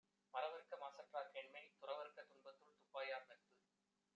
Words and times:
மறவற்க 0.33 0.77
மாசற்றார் 0.77 1.29
கேண்மை; 1.31 1.63
துறவற்க 1.79 2.23
துன்பத்துள் 2.23 2.75
துப்பாயார் 2.75 3.27
நட்பு. 3.27 3.53